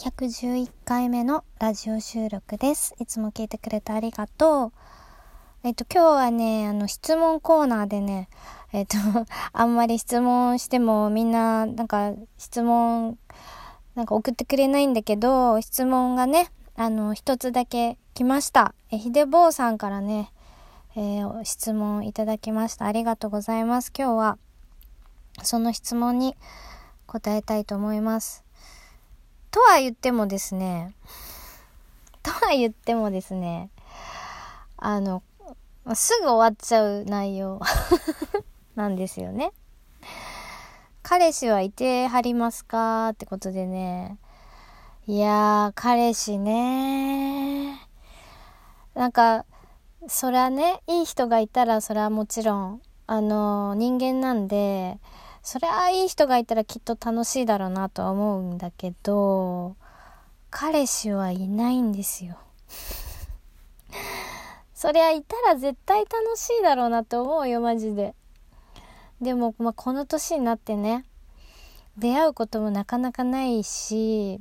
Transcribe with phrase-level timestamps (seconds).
[0.00, 2.94] 111回目のラジオ収録です。
[2.98, 4.72] いつも聞いてくれてありがとう。
[5.62, 8.30] えっと、今日はね、あの、質問コーナーでね、
[8.72, 8.96] えっと、
[9.52, 13.18] あんまり質問してもみんな、なんか、質問、
[13.94, 18.74] なんか送ってくれないんだけど、質問がね、あの、一つだけ来ました。
[18.90, 20.32] え、ひでぼうさんからね、
[20.96, 22.86] えー質問いただきました。
[22.86, 23.92] ありがとうございます。
[23.94, 24.38] 今日は、
[25.42, 26.38] その質問に
[27.06, 28.49] 答えたいと思います。
[29.50, 30.94] とは言ってもですね、
[32.22, 33.70] とは言ってもですね、
[34.76, 35.22] あの、
[35.94, 37.60] すぐ終わっちゃう内容
[38.76, 39.52] なんですよね。
[41.02, 44.18] 彼氏はいてはりますかってことでね。
[45.06, 47.88] いやー、彼氏ね
[48.94, 49.44] なんか、
[50.06, 55.00] そりゃね、いい人がいたら、それはもちろん、あの、人間なんで、
[55.42, 59.76] そりゃいい人がいたらきっと楽しいだろうなとは思うんだけど、
[60.50, 62.36] 彼氏はいないんですよ。
[64.74, 68.14] そりゃいたら絶対楽しいだろうなって思うよ、マジで。
[69.20, 71.04] でも、まあ、この年になってね、
[71.96, 74.40] 出会うこともなかなかないし、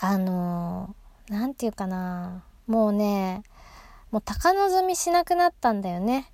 [0.00, 0.94] あの
[1.28, 3.42] なんていうかな、もうね、
[4.10, 6.30] もう高望みしなくなったんだよね。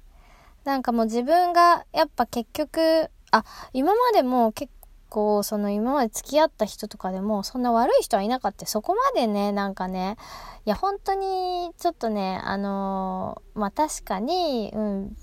[0.65, 4.73] なんかもう自分がやっぱ結局、あ、今までも結
[5.09, 8.65] 構その今まで付き合った人とかでもそんな悪い人はいなかった。
[8.67, 10.17] そこまでね、なんかね、
[10.65, 15.17] いや本当にちょっとね、あのまあ確かに、うん、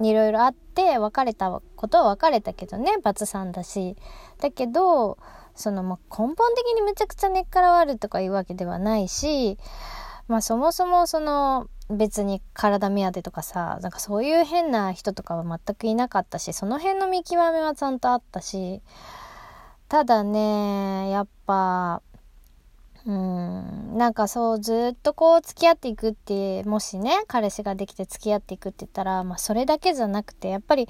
[0.00, 3.96] いろいろあって別れたことは別れたけどね、バツさんだし。
[4.40, 5.18] だけど、
[5.54, 9.58] そのまあ根本的にめちゃくちゃ根っから悪いとかいうわけではないし、
[10.28, 18.80] まあそもそもその別に体目当てとかさ、なんかそういう変な人とかは全くいなかったし、その辺の見極めはちゃんとあったし、
[19.88, 22.00] ただね、やっぱ、
[23.06, 30.88] うん、なんかそうずっとこう付き合っていくって、もしね、彼氏ができて付き合っていくって言ったら、まあそれだけじゃなくて、やっぱり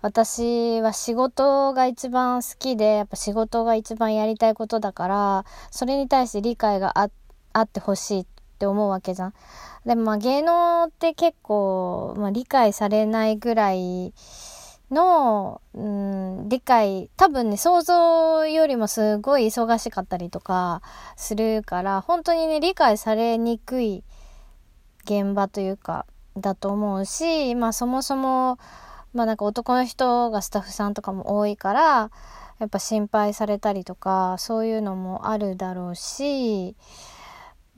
[0.00, 7.10] 私は仕事が一番好きで、やっぱ仕事が一番やりたいことだから、それに対して理解があ
[7.52, 8.26] あってほしいっ
[8.62, 9.34] って思うわけじゃん。
[9.84, 14.14] でもまあ芸能って結構、まあ、理解されないぐらい
[14.92, 20.80] の、うん、理解、多分ね、想像よりもすごい忙しかったりとか
[21.16, 24.04] するから、本当にね、理解されにくい
[25.02, 26.06] 現場というか、
[26.36, 28.58] だと思うし、まあそもそも、
[29.12, 32.10] まあなんか男の人がスタッフさんとかも多いから、
[32.60, 36.76] やっぱ心配されたりとか、そういうのもあるだろうし、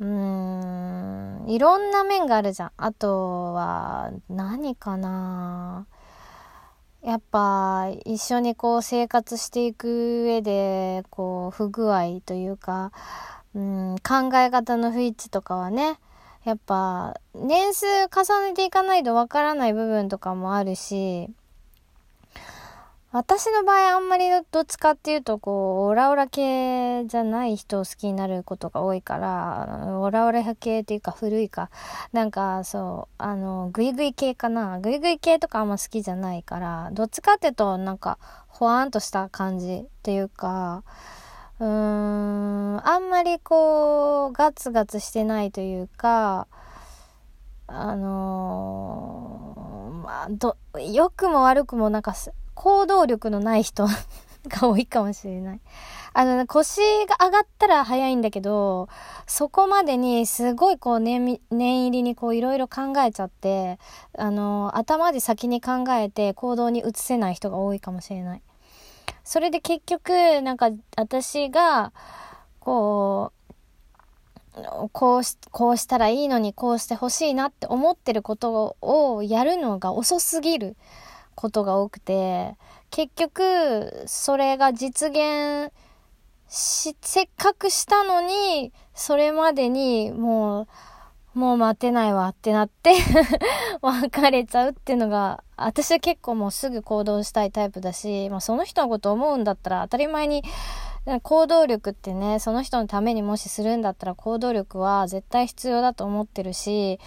[0.01, 2.73] うーん、いろんな面があるじゃん。
[2.77, 5.87] あとは、何かな
[7.03, 12.93] やっぱ、一緒にこう生活していく上で、こう、不具合というか、
[13.55, 15.99] うん、考え方の不一致とかはね、
[16.45, 21.31] やっぱ、年数重ねていかないとわからない部分とかもあるし、
[23.15, 31.71] 私の場合あんまりどっちかっていうとこうオラオラ系じゃない人を好きになることが多いからオラオラ系っていうか古いか。
[32.13, 34.81] なんかそうあのグイグイ系かな。
[34.81, 40.83] グイグイ系とかあんま好きじゃないからどっちかっていうとなんかほわんとした感じっていうか
[41.61, 46.49] うーんあんまりこうガツガツしてないというか
[47.69, 53.87] あのーまあど良くも悪くもなんかす行動力のない人
[54.49, 55.61] が多いかもしれない。
[56.17, 58.89] あの、腰が上がったら早いんだけど、
[59.27, 63.79] そこまでにすごいこう念念入りにこういろいろ考えちゃって、
[64.17, 68.43] あの、頭で先に考えて行動に移せない人が多いかもしれない。
[69.25, 71.93] それで結局、なんか私が、
[72.61, 73.45] こう、
[74.93, 80.77] こうし、こうしたらいいのにこうしてほしいなって思ってることをやるのが遅すぎる
[81.35, 82.57] ことが多くて、
[82.91, 85.73] 結局、それが実現
[86.49, 90.67] し、せっかくしたのに、それまでにもう、
[91.39, 92.95] もう待てないわってなって
[93.83, 100.45] 別れちゃうっていうのが、私は結構もうすぐ行動したいタイプだし、まあその人のこと思うんだったら当たり前に
[101.23, 107.01] 行動力ってね、その人のためにもしするんだったら行動力は絶対必要だと思ってるし、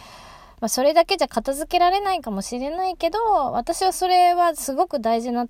[0.60, 3.20] まあそれだけじゃ片付けられないかもしれないけど、
[3.52, 5.48] 私はそれはすごく大事な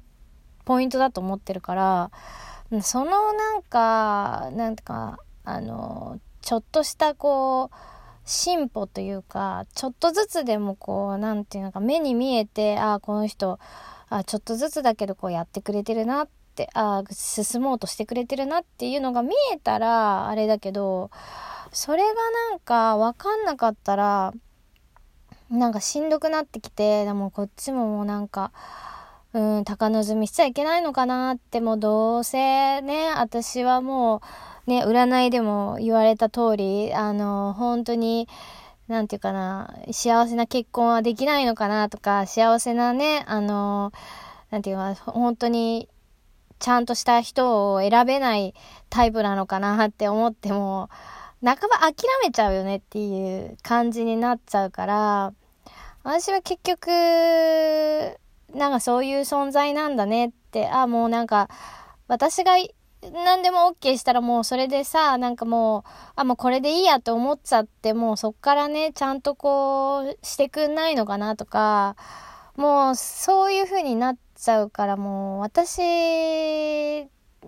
[0.65, 2.11] ポイントだと思ってるから、
[2.81, 7.75] そのなんか、なんてか、あの、ちょっとしたこう、
[8.25, 13.59] 進歩というか、ちょっとずつでもこう、なんていうのか、目に見えて、ああ、この人、
[14.09, 21.09] あちょっとずつだけどこうやってくれてるなって、ああ、進もうとしてくれてるなっていうのが見えたら、あれだけど、
[21.71, 22.13] それが
[22.51, 24.33] なんかわかんなかったら、
[25.49, 28.51] なんかしんどくなってきて、でもこっちももうなんか、
[29.33, 34.21] うん、高望みしちゃいけないのかなって、もうどうせね、私はも
[34.67, 38.27] う、ね、占いでも言われた通り、あの、本当に、
[38.87, 43.91] なんていうかな、幸せな結婚はできないのかなとか、幸せなね、あの、
[44.49, 45.87] なんていうか、本当に、
[46.59, 48.53] ちゃんとした人を選べない
[48.89, 50.89] タイプなのかなって思っても、
[51.43, 55.33] 半ば諦めちゃうよねっていう感じになっちゃうから、
[56.09, 56.87] 私は結局、
[58.55, 61.49] なんかそういう存在なんだねって、あ、もうなんか、
[62.07, 62.53] 私が
[63.25, 65.83] 何でも OK したらもうそれでさ、なんかもう、
[66.15, 71.97] あ、もうこれでいいやと思っちゃって、もうそっからね、ちゃんとこう、してくんないのかなとか、
[72.55, 77.03] もうそういう風になっちゃうからもう、私、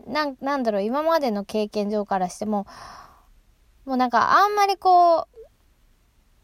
[0.05, 2.67] な、なんだろう、今までの経験上からしても、
[3.85, 5.29] もうなんかあんまりこ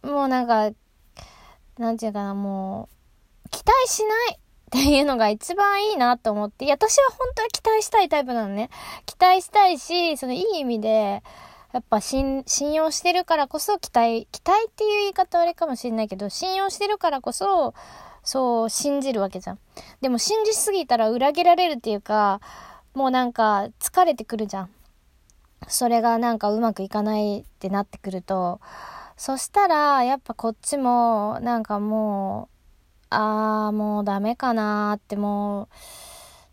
[0.04, 0.72] う、もうなんか、
[1.78, 2.90] なんていうかな、も
[3.46, 4.40] う、期待しないっ
[4.72, 8.70] ていうのが一番いいなと思って、いや、私は本当は期待したいタイプなのね。
[9.06, 11.24] 期待したいし、そのいい意味で、
[11.74, 17.74] やっぱ信用してるからこそ期待、期待っていう言い方はあれかもしれないけど、信用してるからこそ、
[18.24, 19.60] そう信じるわけじゃん。
[20.02, 22.40] でも信じすぎたら裏切られるっていうか、
[22.94, 24.70] もうなんか疲れてくるじゃん。
[25.68, 28.62] それがなんかうまくいかないってなってくると、
[29.18, 32.50] そしたら、やっぱこっちも、なんかも
[33.12, 35.68] う、ああ、もうダメかなってもう、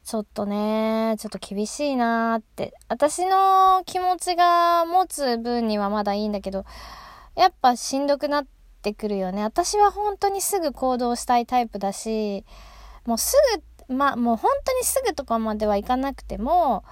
[0.05, 2.75] ちょっとね、ちょっと厳しいなーって。
[2.89, 6.65] 私の気持ちが持つ分にはまだいいんだけど、
[7.35, 8.47] やっぱしんどくなっ
[8.83, 9.43] てくるよね。
[9.43, 12.45] 私は本当にすぐ行動したいタイプだし、
[13.07, 13.37] もうす
[13.89, 16.85] ぐ、ま、もう本当にすぐとかまではいかなくても、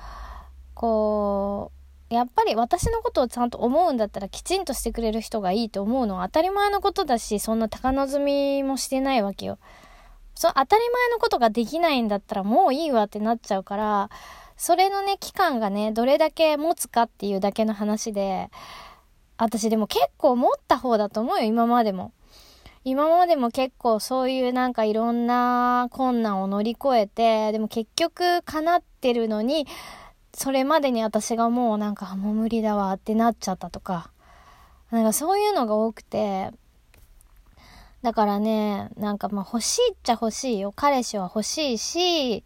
[0.75, 1.80] こう、
[2.11, 9.59] やっぱり私のことをちゃんと思うんだったらきちんとしてくれる人がいいと思うのは当たり前のことだし、そんな高望みもしてないわけよ。
[10.35, 14.11] そ当たり前のことができないんだったらもういいわってなっちゃうから、
[14.57, 18.51] それのね、期間がね、どれだけ持つかっていうだけの話で、
[19.39, 22.13] 私でも結構持った方だと思うよ、今までも。
[22.83, 29.67] 今までも結構そういうなんかいろんな困難を乗り越えて、でも結局叶ってるのに、
[30.43, 34.11] それまでに私がもうなんかもう無理だわってなっちゃったとか、
[34.91, 36.51] なんかそういうのが多くて、
[38.01, 40.73] だからね、なんかまあ欲しいっちゃ欲しいよ。
[40.75, 42.43] 彼氏は欲しいし、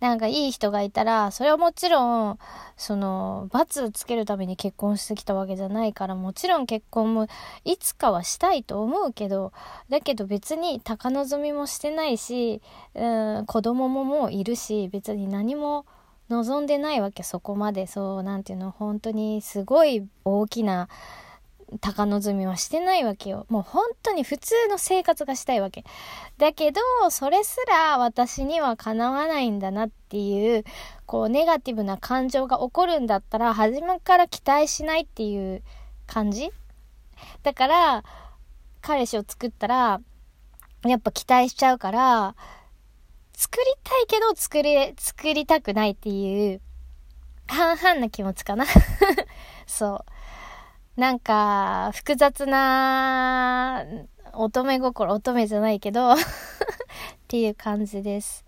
[0.00, 2.38] なんかいい人がいたら、それはもちろん、
[2.76, 7.28] その、罰つけるために結婚してきたわけじゃないから、もちろん結婚も
[7.64, 9.52] いつかはしたいと思うけど、
[9.88, 12.60] だけど別に高望みもしてないし、
[12.96, 15.86] うん、子供ももういるし、別に何も、
[16.30, 17.86] 望んでないわけそこまで。
[17.86, 20.88] そうなんていうの本当にすごい大きな
[21.80, 23.46] 高望みはしてないわけよ。
[23.48, 25.84] もう本当に普通の生活がしたいわけ。
[26.38, 26.80] だけど
[27.10, 30.64] それすら私にはかなわないんだなっていう
[31.06, 35.62] こうネガティブな感情が起こるんだったら初めから期待しないっていう
[36.06, 36.50] 感じ？
[37.42, 38.04] だから
[38.80, 40.00] 彼氏を作ったら
[40.84, 42.34] やっぱ期待しちゃうから
[43.40, 46.60] 作りたいけど作り、作りたくないっていう、
[47.46, 48.66] 半々な気持ちかな
[49.66, 50.04] そ
[50.96, 51.00] う。
[51.00, 53.86] なんか、複雑な、
[54.34, 56.16] 乙女心、乙女じゃないけど っ
[57.28, 58.44] ていう感じです。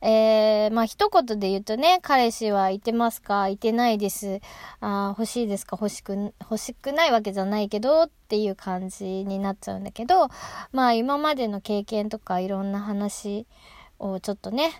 [0.00, 3.48] えー、まあ一言で言うとね、彼氏はいてますか？
[3.48, 4.40] いてないです。
[4.80, 5.76] あ欲しいですか？
[5.78, 10.28] 欲しく、欲しくないわけじゃないけどっていう感じになっちゃうんだけど、
[10.70, 13.48] まあ今までの経験とかいろんな話、
[13.98, 14.70] をちょっとね、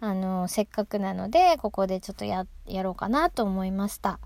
[0.00, 4.18] あの、せっかくなので、ここでちょっとや、やろうかなと思いました。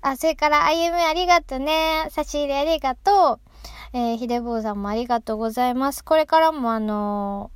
[0.00, 2.06] あ、それから、あゆむありがとね。
[2.10, 3.40] 差し入れありがとう。
[3.92, 6.04] えー、ひでぼうさんもありがとうございます。
[6.04, 7.50] これからもあの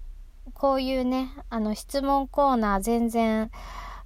[0.55, 3.51] こういうね、あの、質問コーナー全然、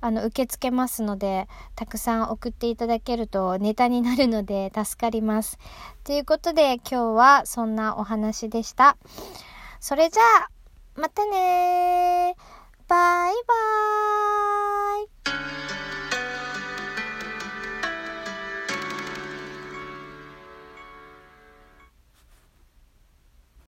[0.01, 1.47] あの、受け付けますので、
[1.77, 5.59] たくさん送っていただけるとネタになるので助かります。
[6.03, 8.97] ということで、今日はそんなお話でした。
[9.79, 10.60] それじゃあ、
[10.97, 12.35] またね
[12.89, 14.50] バイバーイ。